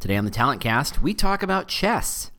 [0.00, 2.30] Today on the Talent Cast, we talk about chess.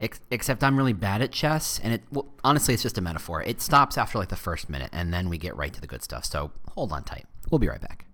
[0.00, 3.42] Ex- except I'm really bad at chess, and it well, honestly, it's just a metaphor.
[3.42, 6.02] It stops after like the first minute, and then we get right to the good
[6.02, 6.24] stuff.
[6.24, 7.26] So hold on tight.
[7.50, 8.06] We'll be right back.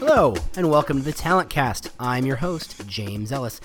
[0.00, 1.92] Hello, and welcome to the Talent Cast.
[2.00, 3.60] I'm your host, James Ellis.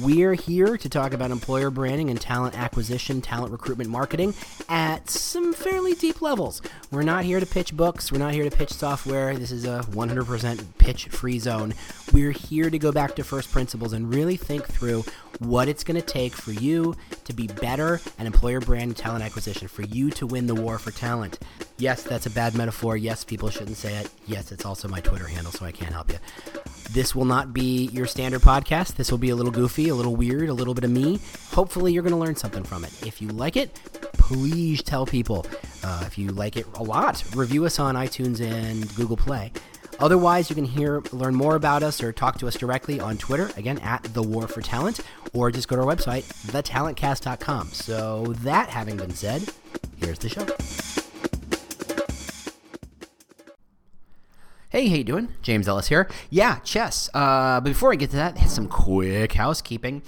[0.00, 4.32] We're here to talk about employer branding and talent acquisition, talent recruitment marketing
[4.68, 6.62] at some fairly deep levels.
[6.90, 9.36] We're not here to pitch books, we're not here to pitch software.
[9.36, 11.74] This is a 100% pitch free zone.
[12.10, 15.04] We're here to go back to first principles and really think through
[15.38, 19.24] what it's going to take for you to be better at employer brand and talent
[19.24, 21.38] acquisition, for you to win the war for talent.
[21.78, 22.96] Yes, that's a bad metaphor.
[22.96, 24.10] Yes, people shouldn't say it.
[24.26, 26.18] Yes, it's also my Twitter handle, so I can't help you.
[26.92, 28.96] This will not be your standard podcast.
[28.96, 31.18] This will be a little goofy, a little weird, a little bit of me.
[31.50, 33.06] Hopefully, you're going to learn something from it.
[33.06, 33.74] If you like it,
[34.12, 35.46] please tell people.
[35.82, 39.52] Uh, if you like it a lot, review us on iTunes and Google Play.
[39.98, 43.50] Otherwise, you can hear, learn more about us or talk to us directly on Twitter,
[43.56, 45.00] again, at The War for Talent,
[45.32, 47.68] or just go to our website, thetalentcast.com.
[47.68, 49.44] So, that having been said,
[49.98, 50.46] here's the show.
[54.72, 55.28] Hey, how you doing?
[55.42, 56.08] James Ellis here.
[56.30, 57.10] Yeah, chess.
[57.12, 60.00] Uh, but before I get to that, some quick housekeeping.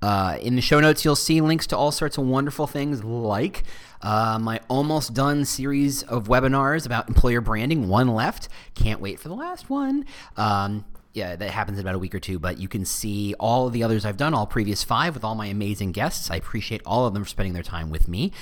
[0.00, 3.64] Uh, in the show notes, you'll see links to all sorts of wonderful things like
[4.02, 7.88] uh, my almost done series of webinars about employer branding.
[7.88, 8.48] One left.
[8.74, 10.04] Can't wait for the last one.
[10.36, 10.84] Um,
[11.14, 13.72] yeah, that happens in about a week or two, but you can see all of
[13.72, 16.30] the others I've done, all previous five, with all my amazing guests.
[16.30, 18.32] I appreciate all of them for spending their time with me.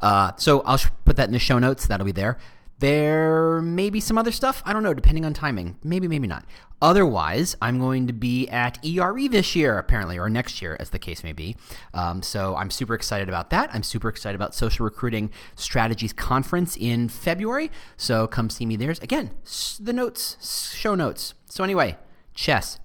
[0.00, 1.86] Uh, so I'll put that in the show notes.
[1.86, 2.38] That'll be there.
[2.78, 4.62] There may be some other stuff.
[4.64, 5.76] I don't know, depending on timing.
[5.84, 6.46] Maybe, maybe not.
[6.80, 10.98] Otherwise, I'm going to be at ERE this year, apparently, or next year, as the
[10.98, 11.56] case may be.
[11.92, 13.68] Um, so I'm super excited about that.
[13.74, 17.70] I'm super excited about Social Recruiting Strategies Conference in February.
[17.98, 18.94] So come see me there.
[19.02, 19.32] Again,
[19.78, 21.34] the notes, show notes.
[21.50, 21.98] So, anyway,
[22.34, 22.78] chess.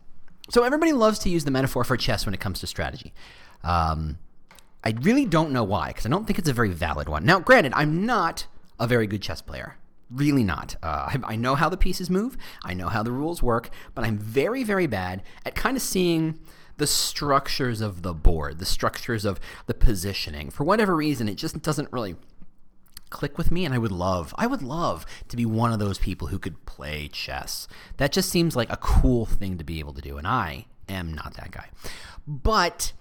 [0.49, 3.13] So, everybody loves to use the metaphor for chess when it comes to strategy.
[3.63, 4.19] Um,
[4.83, 7.25] I really don't know why, because I don't think it's a very valid one.
[7.25, 8.45] Now, granted, I'm not
[8.79, 9.77] a very good chess player.
[10.11, 10.75] Really not.
[10.83, 14.05] Uh, I, I know how the pieces move, I know how the rules work, but
[14.05, 16.39] I'm very, very bad at kind of seeing
[16.77, 20.51] the structures of the board, the structures of the positioning.
[20.51, 22.15] For whatever reason, it just doesn't really
[23.15, 25.97] click with me and I would love I would love to be one of those
[25.97, 27.67] people who could play chess.
[27.97, 31.13] That just seems like a cool thing to be able to do and I am
[31.13, 31.69] not that guy.
[32.27, 32.91] But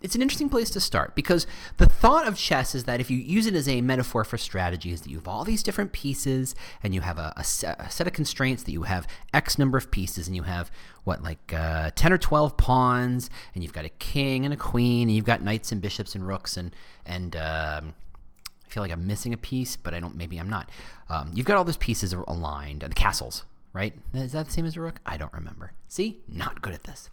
[0.00, 3.18] it's an interesting place to start because the thought of chess is that if you
[3.18, 6.54] use it as a metaphor for strategy, is that you have all these different pieces
[6.82, 9.76] and you have a, a, set, a set, of constraints that you have X number
[9.76, 10.70] of pieces and you have
[11.04, 15.08] what like uh, 10 or 12 pawns and you've got a king and a queen
[15.08, 17.94] and you've got knights and bishops and rooks and and um,
[18.70, 20.16] feel like I'm missing a piece, but I don't.
[20.16, 20.70] Maybe I'm not.
[21.08, 23.94] Um, you've got all those pieces aligned and the castles, right?
[24.14, 25.00] Is that the same as a rook?
[25.04, 25.72] I don't remember.
[25.88, 27.10] See, not good at this.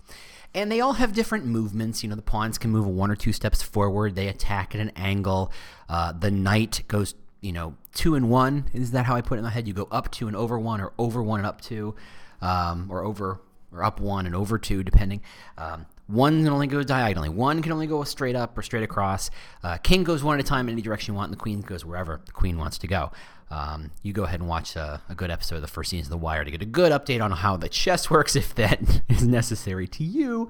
[0.53, 2.03] And they all have different movements.
[2.03, 4.15] You know, the pawns can move one or two steps forward.
[4.15, 5.51] They attack at an angle.
[5.89, 8.69] Uh, the knight goes, you know, two and one.
[8.73, 9.67] Is that how I put it in my head?
[9.67, 11.95] You go up two and over one, or over one and up two,
[12.41, 13.41] um, or over
[13.71, 15.21] or up one and over two, depending.
[15.57, 17.29] Um, one can only go diagonally.
[17.29, 19.29] One can only go straight up or straight across.
[19.63, 21.61] Uh, king goes one at a time in any direction you want, and the queen
[21.61, 23.11] goes wherever the queen wants to go.
[23.49, 26.09] Um, you go ahead and watch a, a, good episode of the first season of
[26.09, 29.25] The Wire to get a good update on how the chess works, if that is
[29.25, 30.49] necessary to you.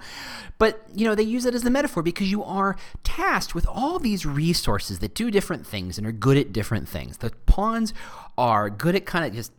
[0.58, 4.00] But, you know, they use it as the metaphor because you are tasked with all
[4.00, 7.18] these resources that do different things and are good at different things.
[7.18, 7.94] The pawns
[8.36, 9.52] are good at kind of just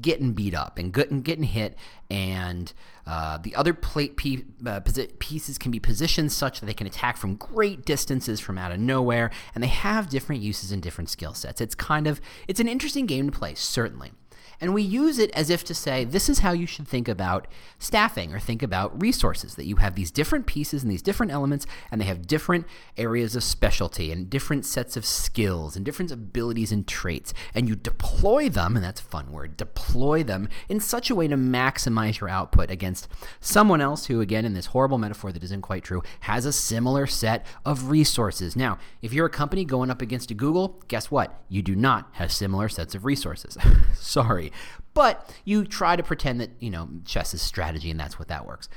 [0.00, 1.76] getting beat up and getting getting hit,
[2.10, 2.72] and
[3.06, 4.18] uh, the other plate
[4.66, 4.80] uh,
[5.18, 8.80] pieces can be positioned such that they can attack from great distances from out of
[8.80, 11.60] nowhere, and they have different uses and different skill sets.
[11.60, 14.12] It's kind of it's an interesting game to play, certainly.
[14.60, 17.46] And we use it as if to say, this is how you should think about
[17.78, 21.66] staffing or think about resources, that you have these different pieces and these different elements,
[21.90, 22.66] and they have different
[22.96, 27.34] areas of specialty and different sets of skills and different abilities and traits.
[27.54, 31.28] And you deploy them, and that's a fun word, deploy them in such a way
[31.28, 33.08] to maximize your output against
[33.40, 37.06] someone else who, again, in this horrible metaphor that isn't quite true, has a similar
[37.06, 38.56] set of resources.
[38.56, 41.42] Now, if you're a company going up against a Google, guess what?
[41.48, 43.56] You do not have similar sets of resources.
[43.94, 44.43] Sorry.
[44.92, 48.46] But you try to pretend that, you know, chess is strategy and that's what that
[48.46, 48.68] works.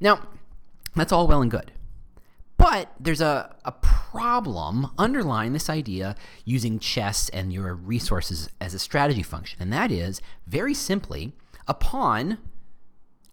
[0.00, 0.28] Now,
[0.94, 1.72] that's all well and good.
[2.56, 8.78] But there's a, a problem underlying this idea using chess and your resources as a
[8.80, 9.62] strategy function.
[9.62, 11.34] And that is, very simply,
[11.68, 12.38] a pawn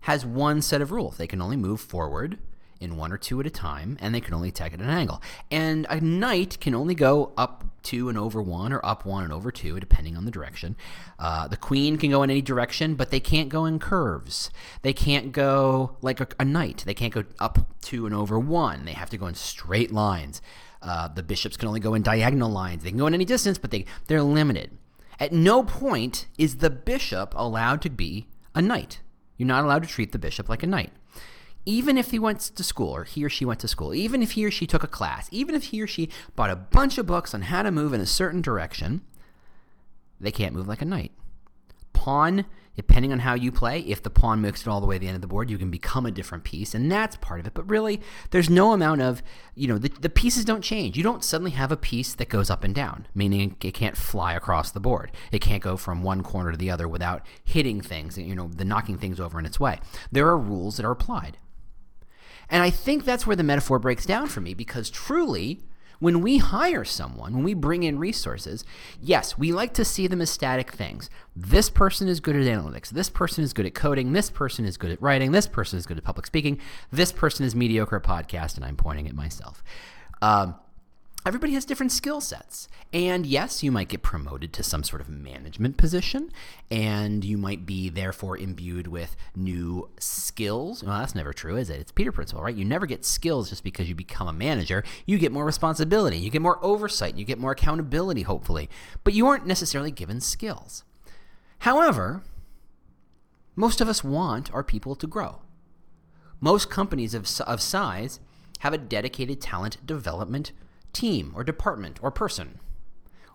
[0.01, 1.17] has one set of rules.
[1.17, 2.37] They can only move forward
[2.79, 5.21] in one or two at a time, and they can only attack at an angle.
[5.49, 9.31] And a knight can only go up two and over one, or up one and
[9.31, 10.75] over two, depending on the direction.
[11.19, 14.49] Uh, the queen can go in any direction, but they can't go in curves.
[14.81, 16.83] They can't go like a, a knight.
[16.85, 18.85] They can't go up two and over one.
[18.85, 20.41] They have to go in straight lines.
[20.81, 22.83] Uh, the bishops can only go in diagonal lines.
[22.83, 24.71] They can go in any distance, but they, they're limited.
[25.19, 28.99] At no point is the bishop allowed to be a knight.
[29.37, 30.91] You're not allowed to treat the bishop like a knight
[31.65, 34.31] even if he went to school or he or she went to school, even if
[34.31, 37.05] he or she took a class, even if he or she bought a bunch of
[37.05, 39.01] books on how to move in a certain direction,
[40.19, 41.11] they can't move like a knight.
[41.93, 42.45] Pawn,
[42.75, 45.07] depending on how you play, if the pawn makes it all the way to the
[45.07, 47.53] end of the board, you can become a different piece, and that's part of it.
[47.53, 49.23] But really, there's no amount of,
[49.55, 50.97] you know, the, the pieces don't change.
[50.97, 54.33] You don't suddenly have a piece that goes up and down, meaning it can't fly
[54.33, 55.11] across the board.
[55.31, 58.65] It can't go from one corner to the other without hitting things, you know, the
[58.65, 59.79] knocking things over in its way.
[60.11, 61.37] There are rules that are applied.
[62.49, 65.61] And I think that's where the metaphor breaks down for me because truly,
[65.99, 68.65] when we hire someone, when we bring in resources,
[69.01, 71.09] yes, we like to see them as static things.
[71.35, 72.89] This person is good at analytics.
[72.89, 74.13] This person is good at coding.
[74.13, 75.31] This person is good at writing.
[75.31, 76.59] This person is good at public speaking.
[76.91, 79.63] This person is mediocre at podcast, and I'm pointing at myself.
[80.21, 80.55] Um,
[81.25, 82.67] everybody has different skill sets.
[82.93, 86.31] And yes, you might get promoted to some sort of management position,
[86.69, 90.83] and you might be therefore imbued with new skills.
[90.83, 91.79] Well, that's never true, is it?
[91.79, 92.55] It's Peter Principle, right?
[92.55, 94.83] You never get skills just because you become a manager.
[95.05, 98.69] You get more responsibility, you get more oversight, you get more accountability, hopefully,
[99.03, 100.83] but you aren't necessarily given skills.
[101.59, 102.23] However,
[103.55, 105.41] most of us want our people to grow.
[106.39, 108.19] Most companies of, of size
[108.59, 110.51] have a dedicated talent development
[110.95, 112.59] team or department or person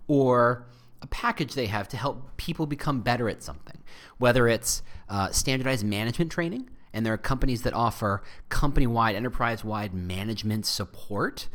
[0.09, 0.67] or
[1.03, 3.79] a package they have to help people become better at something,
[4.19, 9.65] whether it's uh, standardized management training, and there are companies that offer company wide, enterprise
[9.65, 11.49] wide management support.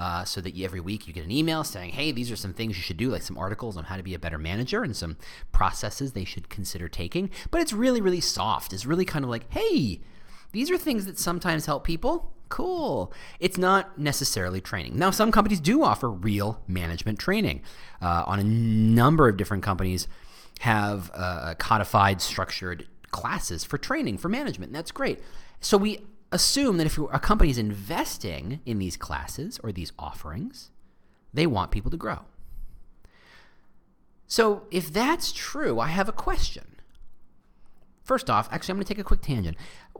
[0.00, 2.52] Uh, so that you, every week you get an email saying, hey, these are some
[2.52, 4.96] things you should do, like some articles on how to be a better manager and
[4.96, 5.16] some
[5.50, 7.28] processes they should consider taking.
[7.50, 8.72] But it's really, really soft.
[8.72, 10.00] It's really kind of like, hey,
[10.52, 12.32] these are things that sometimes help people.
[12.48, 13.12] Cool.
[13.40, 14.98] It's not necessarily training.
[14.98, 17.62] Now, some companies do offer real management training.
[18.00, 20.08] Uh, on a number of different companies
[20.60, 24.72] have uh, codified, structured classes for training for management.
[24.72, 25.20] that's great.
[25.60, 30.70] So we assume that if a company is investing in these classes or these offerings,
[31.32, 32.20] they want people to grow.
[34.26, 36.76] So if that's true, I have a question.
[38.04, 39.56] First off, actually, I'm going to take a quick tangent.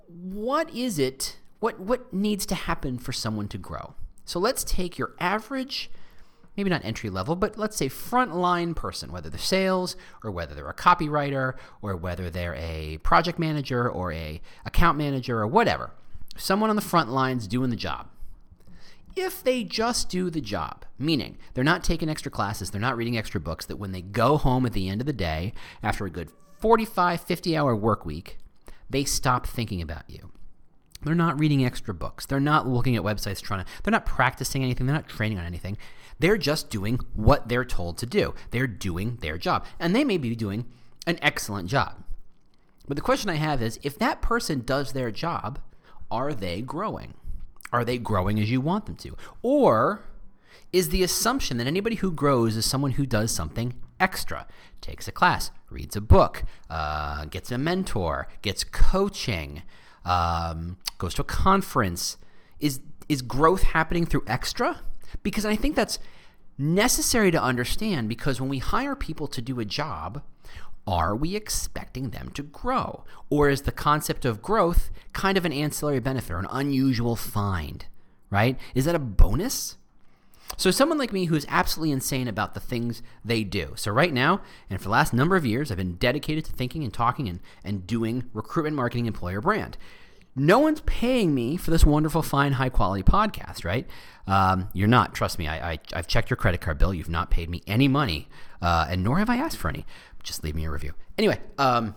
[0.07, 3.95] What is it what what needs to happen for someone to grow?
[4.25, 5.91] So let's take your average
[6.59, 9.95] maybe not entry level, but let's say frontline person, whether they're sales
[10.25, 15.39] or whether they're a copywriter or whether they're a project manager or a account manager
[15.39, 15.93] or whatever.
[16.37, 18.09] Someone on the front lines doing the job.
[19.15, 23.17] If they just do the job, meaning they're not taking extra classes, they're not reading
[23.17, 26.11] extra books, that when they go home at the end of the day after a
[26.11, 28.39] good 45, 50 hour work week,
[28.91, 30.33] they stop thinking about you.
[31.03, 32.27] They're not reading extra books.
[32.27, 34.87] They're not looking at websites trying to, they're not practicing anything.
[34.87, 35.77] They're not training on anything.
[36.19, 38.35] They're just doing what they're told to do.
[38.51, 39.65] They're doing their job.
[39.79, 40.67] And they may be doing
[41.07, 42.03] an excellent job.
[42.89, 45.61] But the question I have is if that person does their job,
[46.11, 47.15] are they growing?
[47.73, 49.17] Are they growing as you want them to?
[49.43, 50.03] Or
[50.73, 54.47] is the assumption that anybody who grows is someone who does something extra,
[54.81, 59.63] takes a class, reads a book, uh, gets a mentor, gets coaching,
[60.09, 62.17] um, goes to a conference.
[62.59, 64.81] Is is growth happening through extra?
[65.23, 65.99] Because I think that's
[66.59, 70.23] necessary to understand because when we hire people to do a job,
[70.87, 73.05] are we expecting them to grow?
[73.31, 77.87] Or is the concept of growth kind of an ancillary benefit or an unusual find,
[78.31, 78.59] right?
[78.75, 79.78] Is that a bonus?
[80.57, 83.75] So, someone like me who's absolutely insane about the things they do.
[83.77, 86.83] So, right now, and for the last number of years, I've been dedicated to thinking
[86.83, 89.77] and talking and, and doing recruitment marketing employer brand.
[90.35, 93.89] No one's paying me for this wonderful, fine, high quality podcast, right?
[94.27, 95.15] Um, you're not.
[95.15, 95.49] Trust me.
[95.49, 96.95] I, have checked your credit card bill.
[96.95, 98.29] You've not paid me any money,
[98.63, 99.85] uh, and nor have I asked for any.
[100.23, 100.95] Just leave me a review.
[101.17, 101.95] Anyway, um,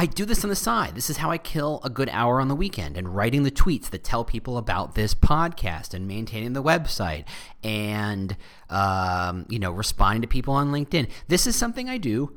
[0.00, 0.94] I do this on the side.
[0.94, 3.90] This is how I kill a good hour on the weekend and writing the tweets
[3.90, 7.26] that tell people about this podcast and maintaining the website
[7.62, 8.34] and,
[8.70, 11.10] um, you know, responding to people on LinkedIn.
[11.28, 12.34] This is something I do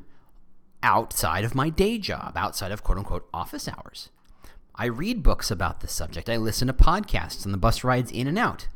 [0.84, 4.10] outside of my day job, outside of quote unquote office hours.
[4.76, 6.30] I read books about this subject.
[6.30, 8.68] I listen to podcasts on the bus rides in and out.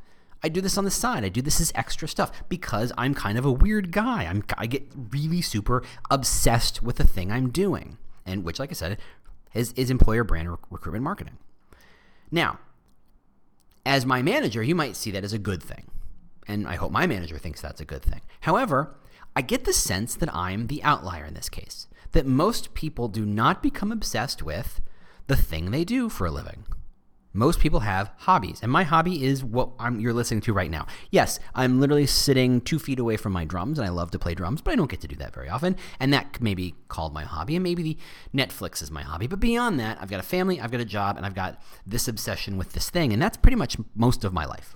[0.41, 1.25] I do this on the side.
[1.25, 4.23] I do this as extra stuff because I'm kind of a weird guy.
[4.23, 8.75] I'm, I get really super obsessed with the thing I'm doing and which, like I
[8.75, 8.99] said,
[9.53, 11.37] is, is employer brand rec- recruitment marketing.
[12.29, 12.59] Now,
[13.85, 15.85] As my manager, you might see that as a good thing.
[16.45, 18.19] And I hope my manager thinks that's a good thing.
[18.41, 18.97] However,
[19.33, 23.25] I get the sense that I'm the outlier in this case, that most people do
[23.25, 24.81] not become obsessed with
[25.27, 26.65] the thing they do for a living.
[27.37, 30.87] Most people have hobbies, and my hobby is what I'm, you're listening to right now.
[31.11, 34.33] Yes, I'm literally sitting two feet away from my drums, and I love to play
[34.33, 35.75] drums, but I don't get to do that very often.
[35.99, 37.97] And that may be called my hobby, and maybe the
[38.35, 39.27] Netflix is my hobby.
[39.27, 42.07] But beyond that, I've got a family, I've got a job, and I've got this
[42.07, 44.75] obsession with this thing, and that's pretty much most of my life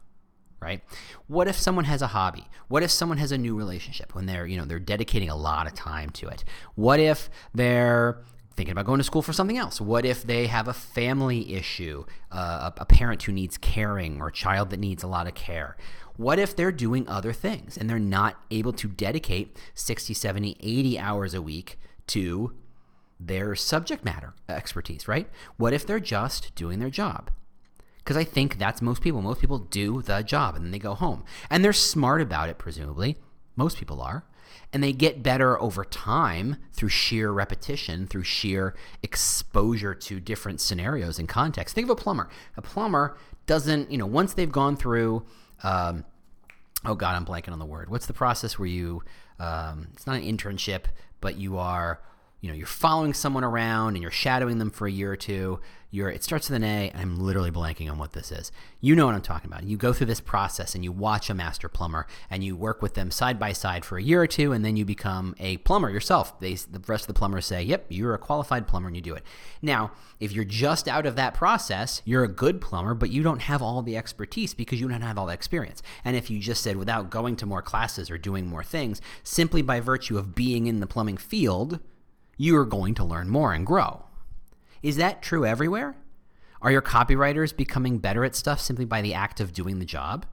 [0.62, 0.84] right?
[1.26, 2.46] What if someone has a hobby?
[2.68, 5.66] What if someone has a new relationship when they're, you know, they're dedicating a lot
[5.66, 6.44] of time to it?
[6.76, 8.22] What if they're
[8.56, 9.80] thinking about going to school for something else?
[9.80, 14.32] What if they have a family issue, uh, a, parent who needs caring or a
[14.32, 15.78] child that needs a lot of care?
[16.18, 21.00] What if they're doing other things and they're not able to dedicate 60, 70, 80
[21.00, 22.54] hours a week to
[23.20, 25.30] their subject matter expertise, right?
[25.58, 27.32] What if they're just doing their job?
[28.00, 29.22] Because I think that's most people.
[29.22, 31.24] Most people do the job and then they go home.
[31.50, 33.18] And they're smart about it, presumably.
[33.56, 34.26] Most people are.
[34.74, 38.74] And they get better over time through sheer repetition, through sheer
[39.04, 41.74] exposure to different scenarios and contexts.
[41.74, 42.30] Think of a plumber.
[42.56, 45.26] A plumber doesn't, you know, once they've gone through,
[45.64, 46.06] um,
[46.86, 47.90] oh God, I'm blanking on the word.
[47.90, 49.04] What's the process where you,
[49.40, 50.86] um, it's not an internship,
[51.20, 52.00] but you are
[52.42, 55.60] you know you're following someone around and you're shadowing them for a year or two
[55.92, 58.52] you're it starts with an a i'm literally blanking on what this is.
[58.80, 59.64] You know what i'm talking about.
[59.64, 62.96] You go through this process and you watch a master plumber and you work with
[62.96, 65.90] them side by side for a year or two and then you become a plumber
[65.90, 66.40] yourself.
[66.40, 69.14] They, the rest of the plumbers say yep you're a qualified plumber and you do
[69.14, 69.24] it.
[69.62, 73.42] Now if you're just out of that process you're a good plumber but you don't
[73.42, 75.84] have all the expertise because you don't have all the experience.
[76.04, 79.62] And if you just said without going to more classes or doing more things simply
[79.62, 81.80] by virtue of being in the plumbing field
[82.42, 84.04] you are going to learn more and grow.
[84.82, 85.96] Is that true everywhere?
[86.60, 90.26] Are your copywriters becoming better at stuff simply by the act of doing the job?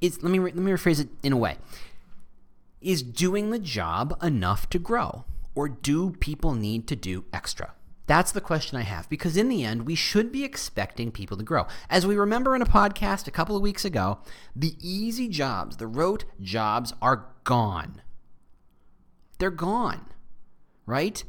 [0.00, 1.58] Is let me let me rephrase it in a way.
[2.80, 7.74] Is doing the job enough to grow or do people need to do extra?
[8.06, 11.44] That's the question I have because in the end we should be expecting people to
[11.44, 11.66] grow.
[11.90, 14.20] As we remember in a podcast a couple of weeks ago,
[14.56, 18.00] the easy jobs, the rote jobs are gone.
[19.38, 20.06] They're gone.
[20.86, 21.22] Right?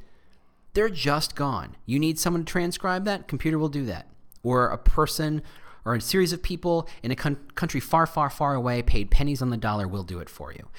[0.73, 1.75] They're just gone.
[1.85, 3.27] You need someone to transcribe that?
[3.27, 4.07] Computer will do that.
[4.43, 5.41] Or a person
[5.83, 9.49] or a series of people in a country far, far, far away, paid pennies on
[9.49, 10.69] the dollar, will do it for you.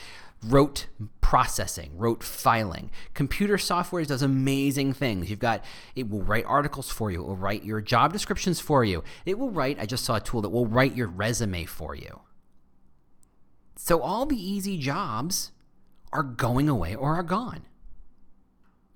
[0.44, 0.86] Rote
[1.20, 2.90] processing, rote filing.
[3.14, 5.30] Computer software does amazing things.
[5.30, 8.84] You've got, it will write articles for you, it will write your job descriptions for
[8.84, 9.04] you.
[9.24, 12.20] It will write, I just saw a tool that will write your resume for you.
[13.76, 15.52] So all the easy jobs
[16.12, 17.62] are going away or are gone.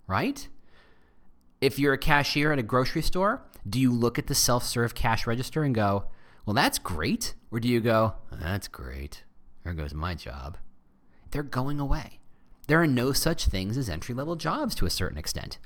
[0.06, 0.48] Right?
[1.60, 4.94] If you're a cashier at a grocery store, do you look at the self serve
[4.94, 6.06] cash register and go,
[6.44, 7.34] well, that's great?
[7.50, 9.24] Or do you go, that's great.
[9.64, 10.58] There goes my job.
[11.30, 12.20] They're going away.
[12.68, 15.58] There are no such things as entry level jobs to a certain extent.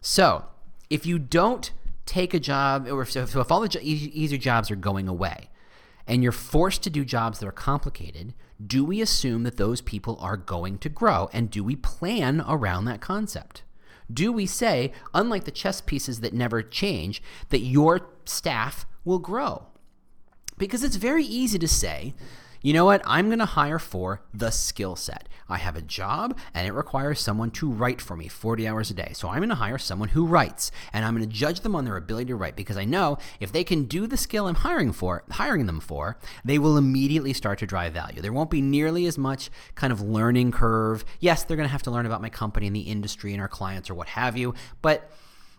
[0.00, 0.46] So,
[0.90, 1.72] if you don't
[2.06, 5.50] take a job, or if, so if all the jo- easy jobs are going away,
[6.06, 8.32] and you're forced to do jobs that are complicated,
[8.64, 11.28] do we assume that those people are going to grow?
[11.32, 13.62] And do we plan around that concept?
[14.12, 19.66] Do we say, unlike the chess pieces that never change, that your staff will grow?
[20.56, 22.14] Because it's very easy to say,
[22.62, 23.02] you know what?
[23.04, 25.28] I'm going to hire for the skill set.
[25.48, 28.94] I have a job and it requires someone to write for me 40 hours a
[28.94, 29.12] day.
[29.14, 31.84] So I'm going to hire someone who writes and I'm going to judge them on
[31.84, 34.92] their ability to write because I know if they can do the skill I'm hiring
[34.92, 38.20] for, hiring them for, they will immediately start to drive value.
[38.20, 41.04] There won't be nearly as much kind of learning curve.
[41.20, 43.48] Yes, they're going to have to learn about my company and the industry and our
[43.48, 45.10] clients or what have you, but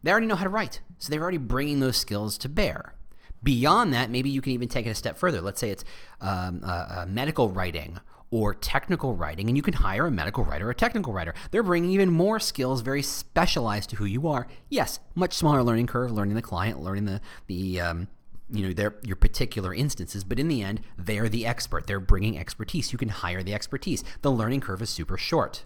[0.04, 0.82] they already know how to write.
[1.00, 2.94] So they're already bringing those skills to bear.
[3.44, 5.42] Beyond that, maybe you can even take it a step further.
[5.42, 5.86] Let's say it's
[6.22, 8.00] um, uh, medical writing
[8.32, 11.34] or technical writing, and you can hire a medical writer or a technical writer.
[11.52, 14.48] They're bringing even more skills, very specialized to who you are.
[14.70, 18.08] Yes, much smaller learning curve, learning the client, learning the the um,
[18.52, 21.88] you know their your particular instances, but in the end, they're the expert.
[21.88, 22.92] They're bringing expertise.
[22.92, 24.04] You can hire the expertise.
[24.22, 25.66] The learning curve is super short.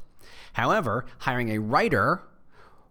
[0.54, 2.24] However, hiring a writer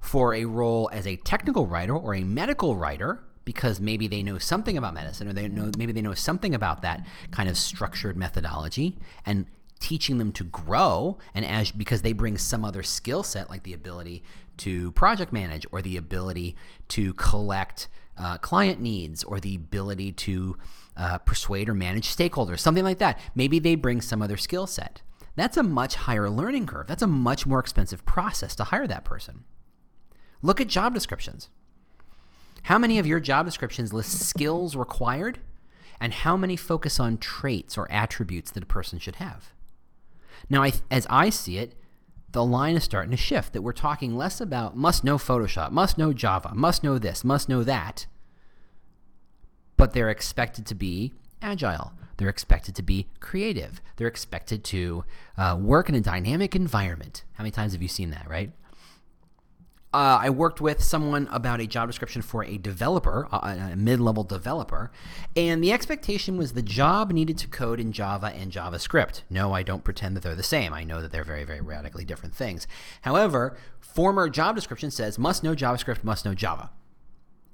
[0.01, 4.39] for a role as a technical writer or a medical writer because maybe they know
[4.39, 8.17] something about medicine or they know maybe they know something about that kind of structured
[8.17, 9.47] methodology and
[9.81, 13.73] teaching them to grow and as because they bring some other skill set like the
[13.73, 14.23] ability
[14.57, 16.55] to project manage or the ability
[16.87, 20.57] to collect uh, client needs or the ability to
[20.97, 23.19] uh, persuade or manage stakeholders something like that.
[23.35, 25.03] Maybe they bring some other skill set.
[25.35, 26.87] That's a much higher learning curve.
[26.87, 29.45] That's a much more expensive process to hire that person.
[30.43, 31.49] Look at job descriptions
[32.63, 35.39] how many of your job descriptions list skills required
[36.01, 39.53] and how many focus on traits or attributes that a person should have.
[40.51, 41.75] Now, I, as I see it,
[42.33, 45.99] the line is starting to shift that we're talking less about must know Photoshop, must
[45.99, 48.07] know Java, must know this, must know that,
[49.77, 51.93] but they're expected to be agile.
[52.17, 53.81] They're expected to be creative.
[53.97, 55.05] They're expected to
[55.37, 57.25] uh, work in a dynamic environment.
[57.35, 58.51] How many times have you seen that, right?
[59.95, 64.01] Uh, I worked with someone about a job description for a developer, a, a mid
[64.01, 64.91] level developer,
[65.37, 69.23] and the expectation was the job needed to code in Java and JavaScript.
[69.29, 70.73] No, I don't pretend that they're the same.
[70.73, 72.67] I know that they're very, very radically different things.
[73.03, 76.71] However, former job description says must know JavaScript, must know Java.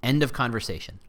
[0.03, 1.01] End of conversation.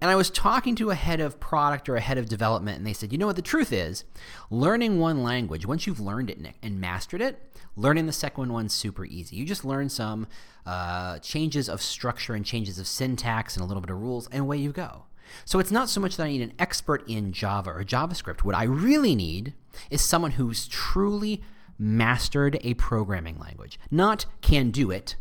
[0.00, 2.86] And I was talking to a head of product or a head of development, and
[2.86, 4.04] they said, you know what, the truth is,
[4.50, 7.42] learning one language, once you've learned it and mastered it,
[7.76, 9.36] learning the second one's super easy.
[9.36, 10.26] You just learn some
[10.66, 14.42] uh, changes of structure and changes of syntax and a little bit of rules, and
[14.42, 15.04] away you go.
[15.44, 18.44] So it's not so much that I need an expert in Java or JavaScript.
[18.44, 19.54] What I really need
[19.90, 21.42] is someone who's truly
[21.78, 25.16] mastered a programming language, not can do it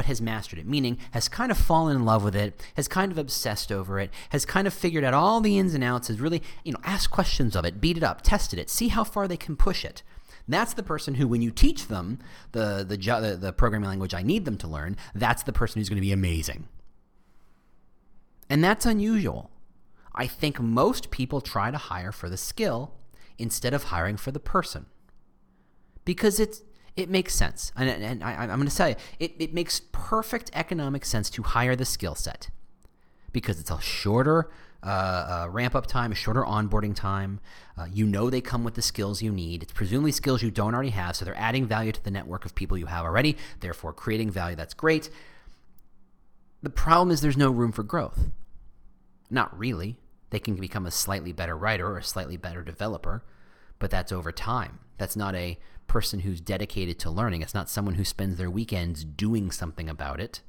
[0.00, 3.12] but has mastered it, meaning has kind of fallen in love with it, has kind
[3.12, 6.22] of obsessed over it, has kind of figured out all the ins and outs, has
[6.22, 9.28] really, you know, asked questions of it, beat it up, tested it, see how far
[9.28, 10.02] they can push it.
[10.48, 12.18] That's the person who, when you teach them
[12.52, 15.90] the, the, the, the programming language I need them to learn, that's the person who's
[15.90, 16.66] going to be amazing.
[18.48, 19.50] And that's unusual.
[20.14, 22.94] I think most people try to hire for the skill
[23.36, 24.86] instead of hiring for the person.
[26.06, 26.62] Because it's
[26.96, 27.72] it makes sense.
[27.76, 31.42] And, and I, am going to tell you, it, it makes perfect economic sense to
[31.42, 32.50] hire the skill set
[33.32, 34.50] because it's a shorter
[34.82, 37.40] uh, uh, ramp up time, a shorter onboarding time.
[37.76, 39.62] Uh, you know they come with the skills you need.
[39.62, 42.54] It's presumably skills you don't already have, so they're adding value to the network of
[42.54, 44.56] people you have already, therefore creating value.
[44.56, 45.10] That's great.
[46.62, 48.28] The problem is there's no room for growth.
[49.30, 49.98] Not really.
[50.30, 53.22] They can become a slightly better writer or a slightly better developer,
[53.78, 54.78] but that's over time.
[54.98, 55.58] That's not a
[55.90, 57.42] person who's dedicated to learning.
[57.42, 60.40] It's not someone who spends their weekends doing something about it,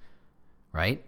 [0.72, 1.04] right?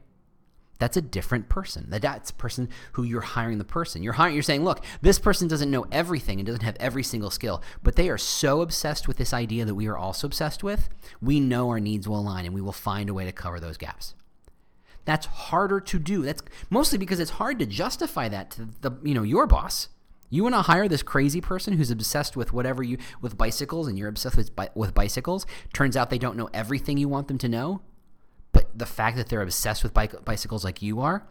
[0.80, 1.86] That's a different person.
[1.90, 4.02] That's a person who you're hiring the person.
[4.02, 7.30] You're hiring, you're saying, look, this person doesn't know everything and doesn't have every single
[7.30, 10.90] skill, but they are so obsessed with this idea that we are also obsessed with.
[11.22, 13.78] We know our needs will align and we will find a way to cover those
[13.78, 14.16] gaps.
[15.06, 16.24] That's harder to do.
[16.24, 16.42] That's
[16.72, 19.90] mostly because it's hard to justify that to the you know your boss.
[20.34, 24.00] You want to hire this crazy person who's obsessed with whatever you with bicycles and
[24.00, 25.46] you're obsessed with with bicycles.
[25.74, 27.82] Turns out they don't know everything you want them to know,
[28.52, 31.28] but the fact that they're obsessed with bike, bicycles like you are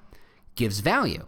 [0.54, 1.26] gives value.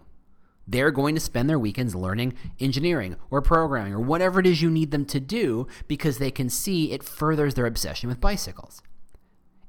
[0.68, 4.70] They're going to spend their weekends learning engineering or programming or whatever it is you
[4.70, 8.82] need them to do because they can see it furthers their obsession with bicycles.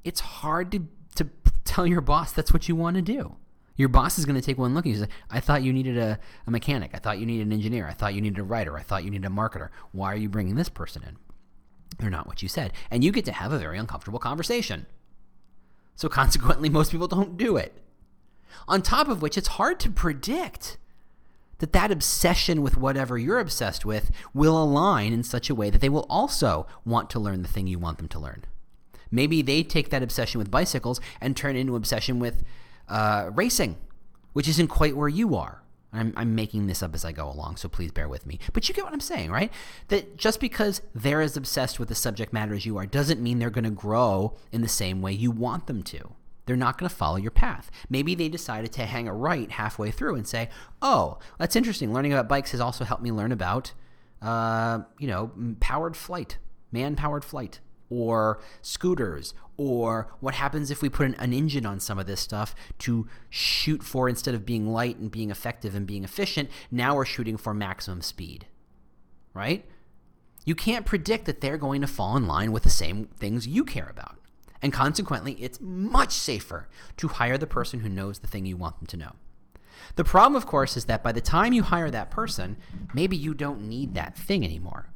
[0.04, 1.28] It's hard to, to
[1.64, 3.38] tell your boss that's what you want to do.
[3.78, 6.18] Your boss is going to take one look and say, I thought you needed a,
[6.48, 6.92] a mechanic.
[6.94, 7.88] I thought you needed an engineer.
[7.88, 8.78] I thought you needed a writer.
[8.78, 9.70] I thought you needed a marketer.
[9.92, 11.18] Why are you bringing this person in?
[11.98, 12.72] They're not what you said.
[12.90, 14.86] And you get to have a very uncomfortable conversation.
[15.96, 17.82] So consequently, most people don't do it.
[18.68, 20.78] On top of which, it's hard to predict
[21.60, 25.80] that that obsession with whatever you're obsessed with will align in such a way that
[25.80, 28.44] they will also want to learn the thing you want them to learn.
[29.12, 32.44] Maybe they take that obsession with bicycles and turn it into obsession with
[32.88, 33.78] uh, racing,
[34.34, 35.62] which isn't quite where you are.
[35.96, 38.40] I'm, I'm making this up as I go along, so please bear with me.
[38.54, 39.52] But you get what I'm saying, right?
[39.88, 43.40] That just because they're as obsessed with the subject matter as you are doesn't mean
[43.40, 46.12] they're going to grow in the same way you want them to.
[46.46, 47.72] They're not going to follow your path.
[47.90, 50.50] Maybe they decided to hang a right halfway through and say,
[50.82, 51.94] oh, that's interesting.
[51.94, 53.72] Learning about bikes has also helped me learn about,
[54.22, 56.38] uh, you know, powered flight,
[56.72, 57.62] man powered flight
[57.96, 62.20] or scooters or what happens if we put an, an, engine on some of this
[62.20, 66.96] stuff to shoot for instead of being light and being effective and being efficient now
[66.96, 68.48] we're shooting for maximum speed
[69.36, 69.66] right?
[70.46, 73.64] You can't predict that they're going to fall in line with the same things you
[73.64, 74.18] care about.
[74.64, 78.80] And consequently it's much safer to hire the person who knows the thing you want
[78.80, 79.12] them to know.
[79.98, 82.58] The problem of course is that by the time you hire that person
[82.94, 84.90] maybe you don't need that thing anymore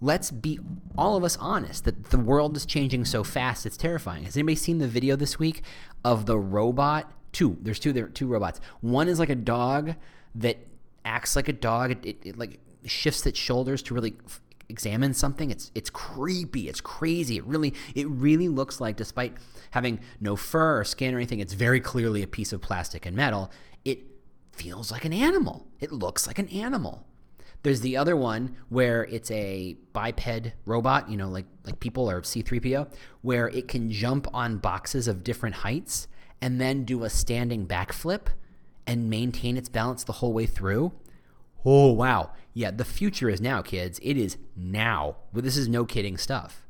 [0.00, 0.58] let's be
[0.96, 4.24] all of us honest that the world is changing so fast it's terrifying.
[4.24, 5.62] Has anybody seen the video this week
[6.04, 7.12] of the robot?
[7.32, 7.58] Two.
[7.60, 8.60] There's two there two robots.
[8.80, 9.94] One is like a dog
[10.36, 10.58] that
[11.04, 11.90] acts like a dog.
[11.90, 15.50] It, it, it like shifts its shoulders to really f- examine something.
[15.50, 16.68] It's it's creepy.
[16.68, 17.36] It's crazy.
[17.36, 19.34] It really it really looks like despite
[19.72, 23.16] having no fur or skin or anything it's very clearly a piece of plastic and
[23.16, 23.50] metal.
[23.84, 24.04] It
[24.52, 25.66] feels like an animal.
[25.80, 27.07] It looks like an animal
[27.62, 32.22] there's the other one where it's a biped robot, you know, like like people or
[32.22, 32.92] C3PO,
[33.22, 36.08] where it can jump on boxes of different heights
[36.40, 38.28] and then do a standing backflip
[38.86, 40.92] and maintain its balance the whole way through,
[41.64, 42.30] oh, wow.
[42.54, 44.00] Yeah, the future is now, kids.
[44.02, 45.16] It is now.
[45.32, 46.64] Well, this is no kidding stuff.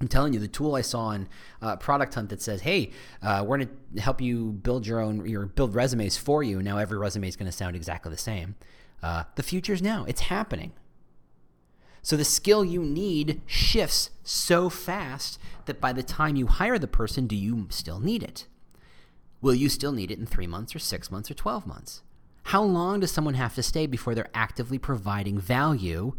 [0.00, 1.28] I'm telling you, the tool I saw on
[1.60, 2.90] uh, Product Hunt that says, "Hey,
[3.22, 6.78] uh, we're going to help you build your own, your build resumes for you." Now
[6.78, 8.56] every resume is going to sound exactly the same.
[9.02, 10.72] Uh, the future's now; it's happening.
[12.02, 16.88] So the skill you need shifts so fast that by the time you hire the
[16.88, 18.46] person, do you still need it?
[19.40, 22.02] Will you still need it in three months or six months or 12 months?
[22.44, 26.14] How long does someone have to stay before they're actively providing value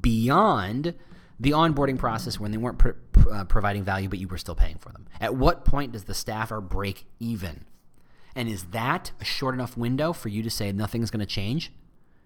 [0.00, 0.94] beyond
[1.38, 2.90] the onboarding process when they weren't pr-
[3.30, 5.06] uh, providing value but you were still paying for them?
[5.20, 7.64] At what point does the staffer break even?
[8.34, 11.72] And is that a short enough window for you to say nothing's going to change?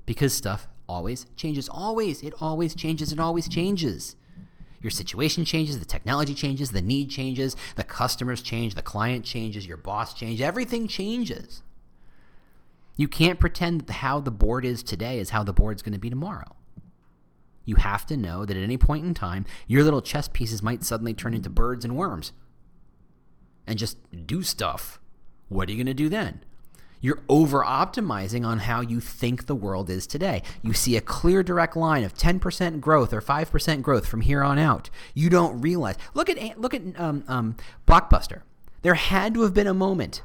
[0.07, 1.69] Because stuff always changes.
[1.69, 2.23] Always.
[2.23, 3.13] It always changes.
[3.13, 4.17] It always changes.
[4.83, 9.65] Your situation changes, the technology changes, the need changes, the customers change, the client changes,
[9.65, 11.63] your boss changes, everything changes.
[12.97, 16.01] You can't pretend that how the board is today is how the board's going to
[16.01, 16.57] be tomorrow.
[17.65, 20.83] You have to know that at any point in time, your little chess pieces might
[20.83, 22.33] suddenly turn into birds and worms
[23.69, 24.99] and just do stuff.
[25.49, 26.45] What are you going to do then?
[27.03, 30.43] You're over optimizing on how you think the world is today.
[30.63, 34.59] You see a clear direct line of 10% growth or 5% growth from here on
[34.59, 34.89] out.
[35.13, 35.97] You don't realize.
[36.15, 38.43] Look at look at um, um, Blockbuster.
[38.83, 40.23] There had to have been a moment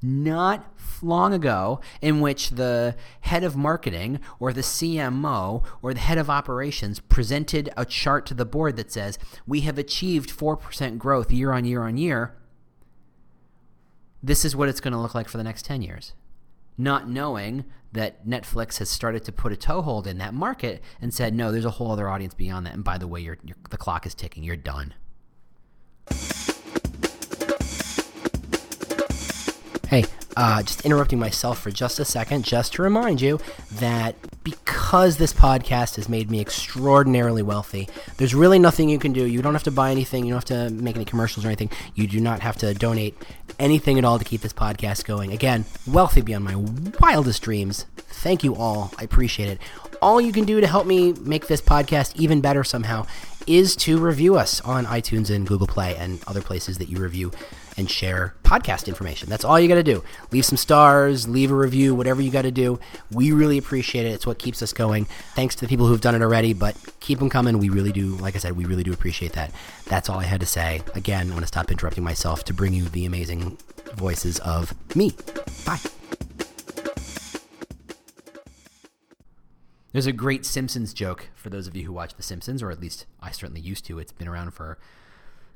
[0.00, 6.18] not long ago in which the head of marketing or the CMO or the head
[6.18, 11.32] of operations presented a chart to the board that says, We have achieved 4% growth
[11.32, 12.36] year on year on year
[14.24, 16.14] this is what it's going to look like for the next 10 years.
[16.78, 21.34] Not knowing that Netflix has started to put a toehold in that market and said,
[21.34, 22.74] no, there's a whole other audience beyond that.
[22.74, 24.42] And by the way, you're, you're, the clock is ticking.
[24.42, 24.94] You're done.
[29.94, 33.38] Hey, uh, just interrupting myself for just a second, just to remind you
[33.74, 39.24] that because this podcast has made me extraordinarily wealthy, there's really nothing you can do.
[39.24, 41.70] You don't have to buy anything, you don't have to make any commercials or anything.
[41.94, 43.16] You do not have to donate
[43.60, 45.30] anything at all to keep this podcast going.
[45.30, 46.56] Again, wealthy beyond my
[46.98, 47.86] wildest dreams.
[47.96, 48.92] Thank you all.
[48.98, 49.60] I appreciate it.
[50.02, 53.06] All you can do to help me make this podcast even better somehow
[53.46, 57.30] is to review us on iTunes and Google Play and other places that you review
[57.76, 59.28] and share podcast information.
[59.28, 60.04] That's all you got to do.
[60.30, 62.78] Leave some stars, leave a review, whatever you got to do.
[63.10, 64.10] We really appreciate it.
[64.10, 65.06] It's what keeps us going.
[65.34, 67.58] Thanks to the people who've done it already, but keep them coming.
[67.58, 69.52] We really do, like I said, we really do appreciate that.
[69.86, 70.82] That's all I had to say.
[70.94, 73.58] Again, I want to stop interrupting myself to bring you the amazing
[73.94, 75.12] voices of me.
[75.64, 75.80] Bye.
[79.92, 82.80] There's a great Simpsons joke for those of you who watch The Simpsons, or at
[82.80, 84.00] least I certainly used to.
[84.00, 84.76] It's been around for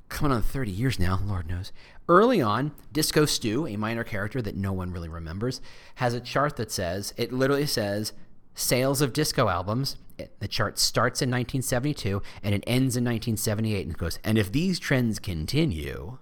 [0.09, 1.73] coming on 30 years now, Lord knows.
[2.09, 5.61] Early on, Disco Stew, a minor character that no one really remembers,
[5.97, 8.13] has a chart that says, it literally says,
[8.55, 9.97] sales of disco albums.
[10.41, 14.79] The chart starts in 1972 and it ends in 1978 and goes, and if these
[14.79, 16.19] trends continue,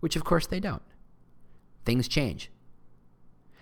[0.00, 0.82] which of course they don't,
[1.84, 2.50] things change.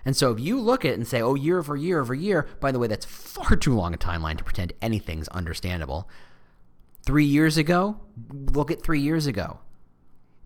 [0.05, 2.49] And so if you look at it and say, oh, year over year over year,
[2.61, 6.09] by the way, that's far too long a timeline to pretend anything's understandable.
[7.03, 7.97] Three years ago,
[8.31, 9.59] look at three years ago.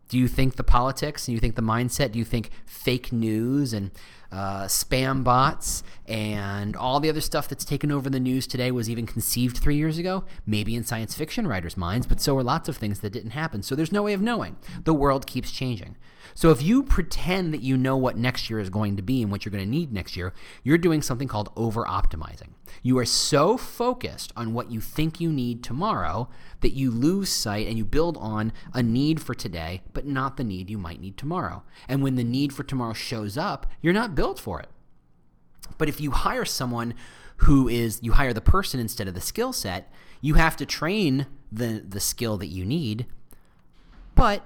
[0.09, 2.13] Do you think the politics Do you think the mindset?
[2.13, 3.91] Do you think fake news and
[4.33, 8.89] uh, spam bots and all the other stuff that's taken over the news today was
[8.91, 10.25] even conceived three years ago?
[10.47, 13.63] Maybe in science fiction writers' minds, but so are lots of things that didn't happen.
[13.63, 14.57] So there's no way of knowing.
[14.85, 15.97] The world keeps changing.
[16.35, 19.31] So if you pretend that you know what next year is going to be and
[19.31, 22.51] what you're going to need next year, you're doing something called over optimizing.
[22.83, 26.29] You are so focused on what you think you need tomorrow
[26.61, 30.45] that you lose sight and you build on a need for today, but not the
[30.45, 31.63] need you might need tomorrow.
[31.89, 34.69] And when the need for tomorrow shows up, you're not built for it.
[35.79, 36.95] But if you hire someone
[37.39, 41.27] who is, you hire the person instead of the skill set, you have to train
[41.53, 43.07] the, the skill that you need,
[44.17, 44.43] but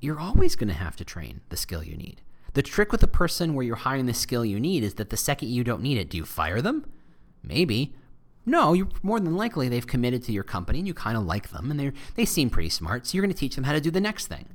[0.00, 2.22] you're always going to have to train the skill you need.
[2.54, 5.18] The trick with a person where you're hiring the skill you need is that the
[5.18, 6.86] second you don't need it, do you fire them?
[7.42, 7.94] Maybe.
[8.46, 11.50] No, you more than likely they've committed to your company and you kind of like
[11.50, 13.82] them and they they seem pretty smart, so you're going to teach them how to
[13.82, 14.46] do the next thing.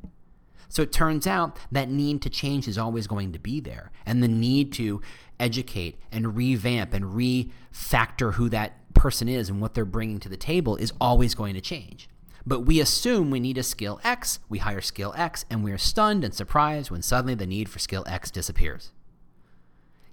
[0.70, 4.22] So it turns out that need to change is always going to be there, and
[4.22, 5.02] the need to
[5.40, 10.38] educate and revamp and refactor who that person is and what they're bringing to the
[10.38, 12.10] table is always going to change.
[12.46, 15.78] But we assume we need a skill X, we hire skill X, and we are
[15.78, 18.92] stunned and surprised when suddenly the need for skill X disappears.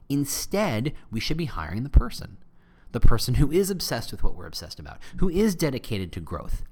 [0.08, 2.38] Instead, we should be hiring the person
[2.92, 6.62] the person who is obsessed with what we're obsessed about, who is dedicated to growth,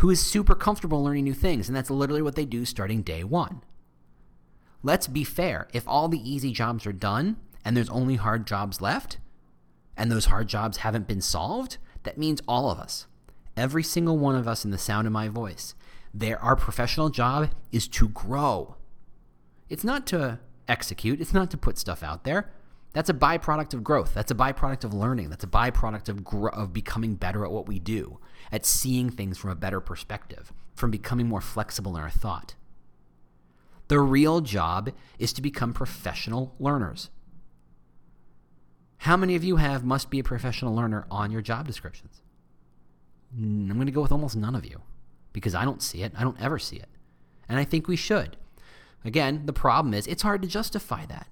[0.00, 3.22] who is super comfortable learning new things, and that's literally what they do starting day
[3.22, 3.62] one.
[4.82, 5.68] let's be fair.
[5.74, 7.36] If all the easy jobs are done
[7.66, 9.18] and there's only hard jobs left,
[9.98, 13.06] and those hard jobs haven't been solved, that means all of us,
[13.58, 15.74] every single one of us in the sound of my voice,
[16.14, 18.76] there, our professional job is to grow.
[19.68, 22.50] It's not to execute, it's not to put stuff out there.
[22.92, 24.14] That's a byproduct of growth.
[24.14, 25.30] That's a byproduct of learning.
[25.30, 28.18] That's a byproduct of, of becoming better at what we do,
[28.50, 32.54] at seeing things from a better perspective, from becoming more flexible in our thought.
[33.88, 37.10] The real job is to become professional learners.
[38.98, 42.22] How many of you have must be a professional learner on your job descriptions?
[43.36, 44.82] I'm going to go with almost none of you
[45.32, 46.12] because I don't see it.
[46.16, 46.88] I don't ever see it.
[47.48, 48.36] And I think we should.
[49.04, 51.28] Again, the problem is it's hard to justify that.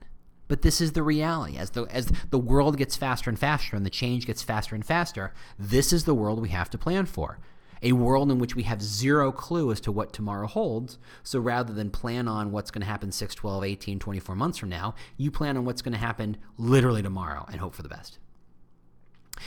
[0.49, 1.57] But this is the reality.
[1.57, 4.85] As the, as the world gets faster and faster and the change gets faster and
[4.85, 7.39] faster, this is the world we have to plan for.
[7.81, 10.99] A world in which we have zero clue as to what tomorrow holds.
[11.23, 14.71] So rather than plan on what's going to happen 6, 12, 18, 24 months from
[14.71, 18.19] now, you plan on what's going to happen literally tomorrow and hope for the best.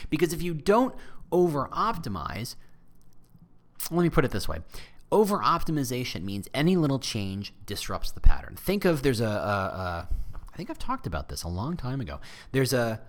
[0.10, 0.96] Because if you don't
[1.32, 2.56] over optimize,
[3.90, 4.60] let me put it this way
[5.12, 8.56] over optimization means any little change disrupts the pattern.
[8.56, 10.31] Think of there's a, a, a
[10.62, 12.20] think I've talked about this a long time ago.
[12.52, 13.02] There's a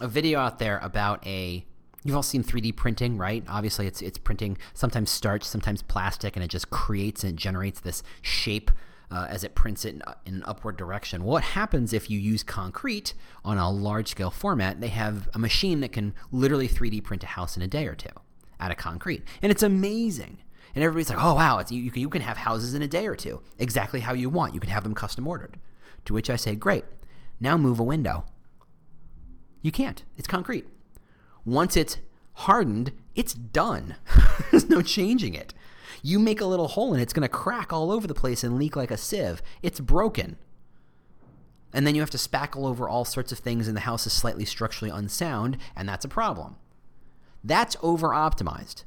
[0.00, 1.64] a video out there about a
[2.02, 3.44] you've all seen 3D printing, right?
[3.48, 8.02] Obviously it's it's printing sometimes starch, sometimes plastic and it just creates and generates this
[8.22, 8.72] shape
[9.08, 11.22] uh, as it prints it in, in, an upward direction.
[11.22, 13.14] What happens if you use concrete
[13.44, 14.80] on a large scale format?
[14.80, 17.94] They have a machine that can literally 3D print a house in a day or
[17.94, 18.08] two
[18.58, 19.22] out of concrete.
[19.42, 20.38] And it's amazing.
[20.74, 23.40] And everybody's like, oh, wow, you, you can have houses in a day or two,
[23.60, 24.54] exactly how you want.
[24.54, 25.56] You can have them custom ordered.
[26.06, 26.84] To which I say, great.
[27.40, 28.24] Now move a window.
[29.60, 30.04] You can't.
[30.16, 30.66] It's concrete.
[31.44, 31.98] Once it's
[32.34, 33.96] hardened, it's done.
[34.50, 35.54] There's no changing it.
[36.02, 38.58] You make a little hole and it's going to crack all over the place and
[38.58, 39.42] leak like a sieve.
[39.62, 40.36] It's broken.
[41.72, 44.12] And then you have to spackle over all sorts of things, and the house is
[44.12, 46.56] slightly structurally unsound, and that's a problem.
[47.44, 48.84] That's over optimized.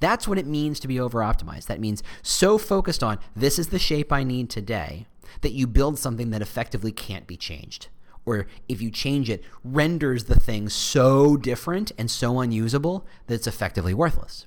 [0.00, 1.66] That's what it means to be over optimized.
[1.66, 5.06] That means so focused on this is the shape I need today
[5.40, 7.88] that you build something that effectively can't be changed.
[8.24, 13.46] Or if you change it, renders the thing so different and so unusable that it's
[13.46, 14.46] effectively worthless.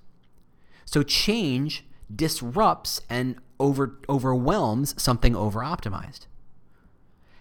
[0.86, 6.28] So change disrupts and over, overwhelms something over optimized.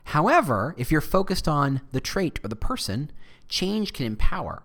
[0.08, 3.10] However, if you're focused on the trait or the person,
[3.48, 4.62] change can empower.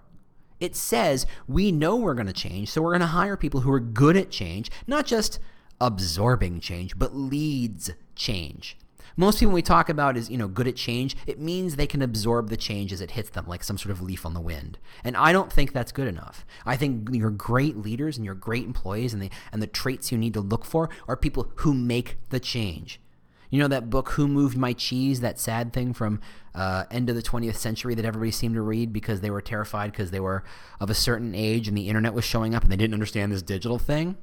[0.60, 3.72] It says we know we're going to change, so we're going to hire people who
[3.72, 5.40] are good at change, not just
[5.82, 8.78] absorbing change, but leads change.
[9.20, 11.18] Most people we talk about is, you know, good at change.
[11.28, 14.02] It means they can absorb the change as it hits them like some sort of
[14.02, 14.78] leaf on the wind.
[15.04, 16.46] And I don't think that's good enough.
[16.66, 20.18] I think your great leaders and your great employees and the and the traits you
[20.18, 23.02] need to look for are people who make the change.
[23.50, 25.22] You know that book, Who Moved My Cheese?
[25.22, 26.22] That sad thing from
[26.54, 29.92] uh, end of the 20th century that everybody seemed to read because they were terrified
[29.92, 30.44] because they were
[30.80, 33.42] of a certain age and the internet was showing up and they didn't understand this
[33.42, 34.18] digital thing.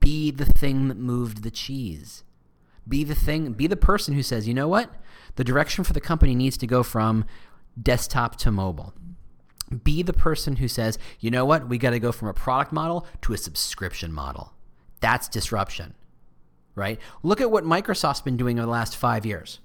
[0.00, 2.24] Be the thing that moved the cheese.
[2.88, 4.90] Be the thing, be the person who says, you know what?
[5.36, 7.24] The direction for the company needs to go from
[7.80, 8.94] desktop to mobile.
[9.84, 11.68] Be the person who says, you know what?
[11.68, 14.52] We got to go from a product model to a subscription model.
[15.00, 15.94] That's disruption
[16.74, 16.98] right?
[17.22, 19.60] Look at what Microsoft's been doing over the last five years.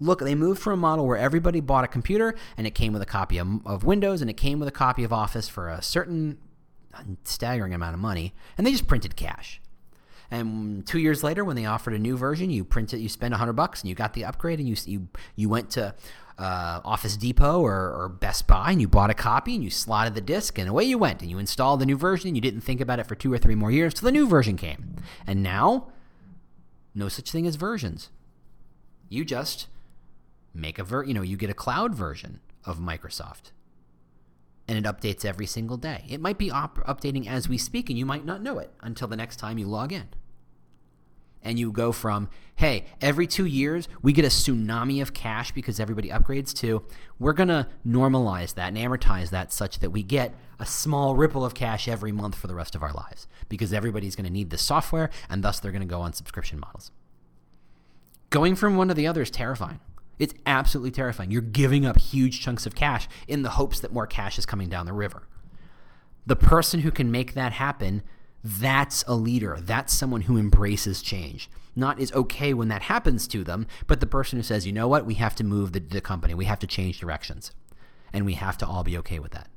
[0.00, 3.02] Look, they moved from a model where everybody bought a computer and it came with
[3.02, 5.82] a copy of, of Windows and it came with a copy of Office for a
[5.82, 6.38] certain
[7.24, 9.60] staggering amount of money, and they just printed cash.
[10.30, 13.34] And two years later, when they offered a new version, you print it, you spend
[13.34, 15.94] hundred bucks, and you got the upgrade, and you you you went to
[16.38, 20.14] uh, Office Depot or, or, Best Buy, and you bought a copy, and you slotted
[20.14, 22.62] the disk, and away you went, and you installed the new version, and you didn't
[22.62, 24.96] think about it for two or three more years till the new version came.
[25.26, 25.88] And now,
[26.94, 28.08] no such thing as versions.
[29.10, 29.66] You just
[30.54, 33.50] make a ver, you know, you get a cloud version of Microsoft
[34.70, 36.04] and it updates every single day.
[36.08, 39.08] It might be op- updating as we speak, and you might not know it until
[39.08, 40.08] the next time you log in
[41.42, 45.80] and you go from, hey, every two years we get a tsunami of cash because
[45.80, 46.84] everybody upgrades to,
[47.18, 51.44] we're going to normalize that and amortize that such that we get a small ripple
[51.44, 54.50] of cash every month for the rest of our lives because everybody's going to need
[54.50, 56.92] this software and thus they're going to go on subscription models.
[58.28, 59.80] Going from one to the other is terrifying.
[60.20, 61.32] It's absolutely terrifying.
[61.32, 64.68] You're giving up huge chunks of cash in the hopes that more cash is coming
[64.68, 65.26] down the river.
[66.26, 68.02] The person who can make that happen
[68.42, 69.58] that's a leader.
[69.60, 71.50] That's someone who embraces change.
[71.76, 74.88] Not is okay when that happens to them, but the person who says, you know
[74.88, 77.52] what, we have to move the, the company, we have to change directions.
[78.12, 79.48] And we have to all be okay with that.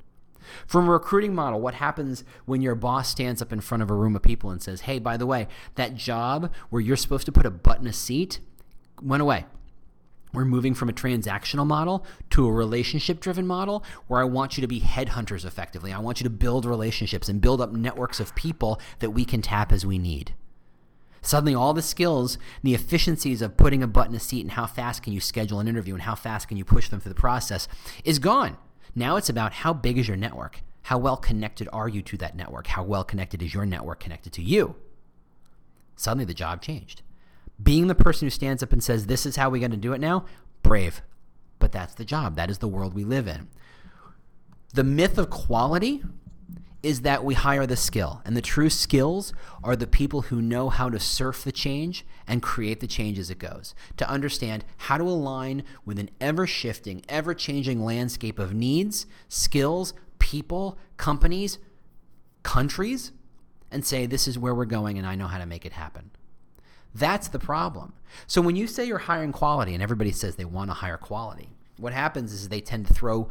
[0.66, 3.94] From a recruiting model, what happens when your boss stands up in front of a
[3.94, 7.32] room of people and says, hey, by the way, that job where you're supposed to
[7.32, 8.40] put a butt in a seat,
[9.02, 9.46] went away.
[10.34, 14.60] We're moving from a transactional model to a relationship driven model where I want you
[14.62, 15.92] to be headhunters effectively.
[15.92, 19.42] I want you to build relationships and build up networks of people that we can
[19.42, 20.34] tap as we need.
[21.22, 24.66] Suddenly, all the skills, the efficiencies of putting a butt in a seat and how
[24.66, 27.20] fast can you schedule an interview and how fast can you push them through the
[27.20, 27.68] process
[28.04, 28.58] is gone.
[28.94, 30.60] Now it's about how big is your network?
[30.82, 32.66] How well connected are you to that network?
[32.66, 34.76] How well connected is your network connected to you?
[35.96, 37.02] Suddenly, the job changed.
[37.62, 39.92] Being the person who stands up and says, This is how we're going to do
[39.92, 40.26] it now,
[40.62, 41.02] brave.
[41.58, 42.36] But that's the job.
[42.36, 43.48] That is the world we live in.
[44.74, 46.02] The myth of quality
[46.84, 48.20] is that we hire the skill.
[48.26, 52.42] And the true skills are the people who know how to surf the change and
[52.42, 57.02] create the change as it goes, to understand how to align with an ever shifting,
[57.08, 61.58] ever changing landscape of needs, skills, people, companies,
[62.42, 63.12] countries,
[63.70, 66.10] and say, this is where we're going and I know how to make it happen.
[66.94, 67.94] That's the problem.
[68.26, 71.48] So when you say you're hiring quality and everybody says they want to hire quality,
[71.76, 73.28] what happens is they tend to throw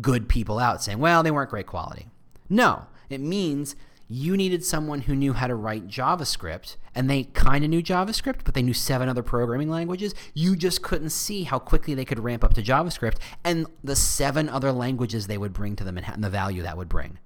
[0.00, 2.08] good people out saying, well, they weren't great quality.
[2.48, 3.74] No, it means
[4.08, 8.40] you needed someone who knew how to write JavaScript, and they kind of knew JavaScript,
[8.44, 10.14] but they knew seven other programming languages.
[10.32, 14.48] You just couldn't see how quickly they could ramp up to JavaScript and the seven
[14.48, 17.18] other languages they would bring to them and the value that would bring.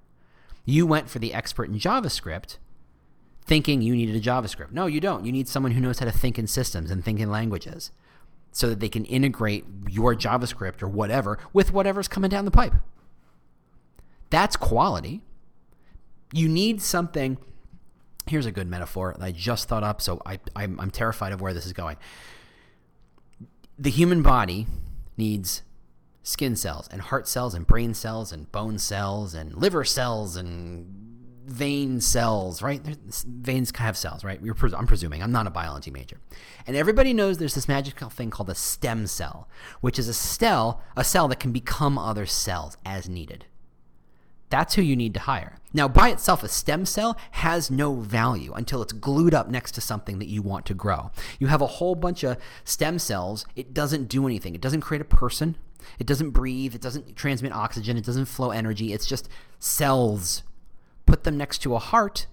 [0.65, 2.57] You went for the expert in JavaScript
[3.45, 4.71] thinking you needed a JavaScript.
[4.71, 5.25] No, you don't.
[5.25, 7.91] You need someone who knows how to think in systems and think in languages
[8.51, 12.73] so that they can integrate your JavaScript or whatever with whatever's coming down the pipe.
[14.29, 15.21] That's quality
[16.31, 17.37] you need something.
[18.27, 21.41] Here's a good metaphor that I just thought up, so I, I'm, I'm terrified of
[21.41, 21.97] where this is going.
[23.77, 24.67] The human body
[25.17, 25.63] needs
[26.23, 31.00] skin cells and heart cells and brain cells and bone cells and liver cells and
[31.45, 32.81] vein cells, right?
[33.25, 34.39] Veins have cells, right?
[34.41, 35.23] I'm presuming.
[35.23, 36.19] I'm not a biology major.
[36.67, 39.47] And everybody knows there's this magical thing called a stem cell,
[39.81, 43.45] which is a cell, a cell that can become other cells as needed.
[44.49, 45.57] That's who you need to hire.
[45.73, 49.81] Now, by itself, a stem cell has no value until it's glued up next to
[49.81, 51.11] something that you want to grow.
[51.39, 54.53] You have a whole bunch of stem cells, it doesn't do anything.
[54.53, 55.55] It doesn't create a person,
[55.99, 58.91] it doesn't breathe, it doesn't transmit oxygen, it doesn't flow energy.
[58.91, 60.43] It's just cells.
[61.05, 62.27] Put them next to a heart,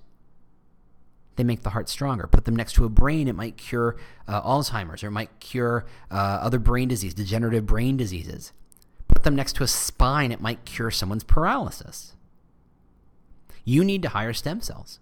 [1.37, 2.27] they make the heart stronger.
[2.27, 5.87] Put them next to a brain, it might cure uh, Alzheimer's or it might cure
[6.11, 8.53] uh, other brain disease, degenerative brain diseases
[9.19, 12.15] put them next to a spine, it might cure someone's paralysis.
[13.65, 15.01] You need to hire stem cells.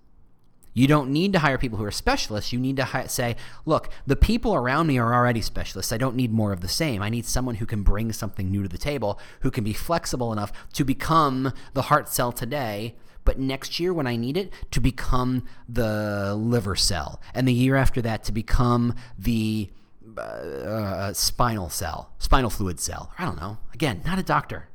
[0.72, 2.50] You don't need to hire people who are specialists.
[2.50, 5.92] You need to hi- say, look, the people around me are already specialists.
[5.92, 7.02] I don't need more of the same.
[7.02, 10.32] I need someone who can bring something new to the table, who can be flexible
[10.32, 12.94] enough to become the heart cell today,
[13.26, 17.20] but next year when I need it, to become the liver cell.
[17.34, 19.68] And the year after that, to become the
[20.16, 23.12] uh, uh, spinal cell, spinal fluid cell.
[23.18, 23.58] I don't know.
[23.74, 24.68] Again, not a doctor.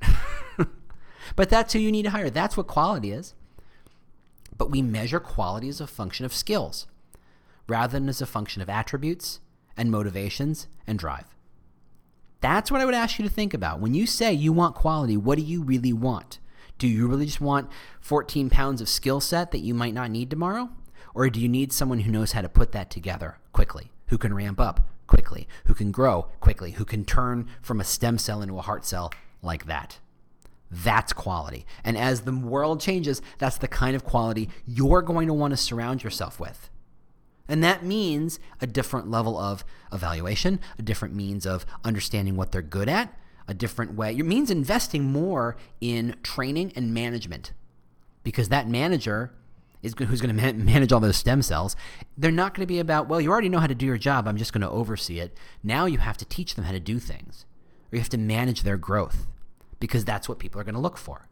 [1.35, 2.29] but that's who you need to hire.
[2.29, 3.33] That's what quality is.
[4.55, 6.85] But we measure quality as a function of skills
[7.67, 9.39] rather than as a function of attributes
[9.77, 11.33] and motivations and drive.
[12.41, 13.79] That's what I would ask you to think about.
[13.79, 16.39] When you say you want quality, what do you really want?
[16.81, 20.31] Do you really just want 14 pounds of skill set that you might not need
[20.31, 20.71] tomorrow?
[21.13, 24.33] Or do you need someone who knows how to put that together quickly, who can
[24.33, 28.57] ramp up, quickly, who can grow quickly, who can turn from a stem cell into
[28.57, 29.13] a heart cell
[29.43, 29.99] like that.
[30.71, 31.67] That's quality.
[31.83, 35.57] And as the world changes, that's the kind of quality you're going to want to
[35.57, 36.71] surround yourself with.
[37.47, 39.63] And that means a different level of
[39.93, 43.15] evaluation, a different means of understanding what they're good at,
[43.51, 44.15] a different way.
[44.15, 47.53] It means investing more in training and management
[48.23, 49.33] because that manager
[49.83, 51.75] is who's going to manage all those stem cells,
[52.17, 54.27] they're not going to be about, well, you already know how to do your job.
[54.27, 55.35] I'm just going to oversee it.
[55.63, 57.45] Now you have to teach them how to do things,
[57.91, 59.27] or you have to manage their growth
[59.79, 61.27] because that's what people are going to look for.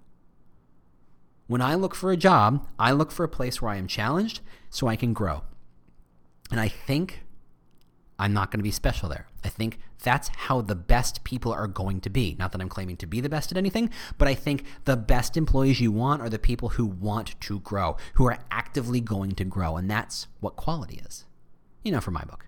[1.48, 4.42] When I look for a job, I look for a place where I am challenged
[4.70, 5.44] so I can grow.
[6.52, 7.24] And I think
[8.20, 9.28] I'm not going to be special there.
[9.44, 12.36] I think that's how the best people are going to be.
[12.38, 15.38] Not that I'm claiming to be the best at anything, but I think the best
[15.38, 19.46] employees you want are the people who want to grow, who are actively going to
[19.46, 19.78] grow.
[19.78, 21.26] And that's what quality is,
[21.84, 22.46] you know, for my book.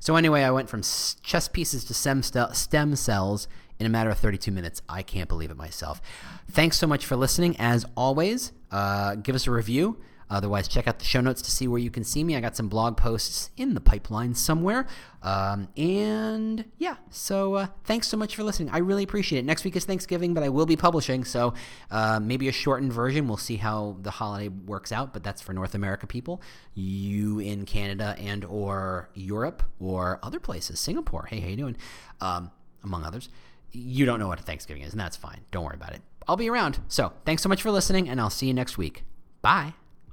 [0.00, 4.50] So, anyway, I went from chess pieces to stem cells in a matter of 32
[4.50, 4.82] minutes.
[4.88, 6.02] I can't believe it myself.
[6.50, 7.56] Thanks so much for listening.
[7.58, 10.00] As always, uh, give us a review.
[10.30, 12.36] Otherwise, check out the show notes to see where you can see me.
[12.36, 14.86] I got some blog posts in the pipeline somewhere.
[15.22, 18.70] Um, and yeah, so uh, thanks so much for listening.
[18.70, 19.44] I really appreciate it.
[19.44, 21.52] Next week is Thanksgiving, but I will be publishing, so
[21.90, 23.26] uh, maybe a shortened version.
[23.26, 26.40] We'll see how the holiday works out, but that's for North America people.
[26.74, 31.26] You in Canada and or Europe or other places, Singapore.
[31.28, 31.76] Hey, how you doing?
[32.20, 32.52] Um,
[32.84, 33.28] among others.
[33.72, 35.40] You don't know what Thanksgiving is, and that's fine.
[35.50, 36.02] Don't worry about it.
[36.26, 36.80] I'll be around.
[36.88, 39.04] So thanks so much for listening, and I'll see you next week.
[39.42, 39.74] Bye.